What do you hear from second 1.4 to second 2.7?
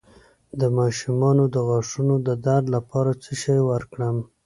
د غاښونو د درد